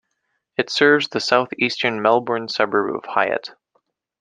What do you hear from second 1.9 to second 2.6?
Melbourne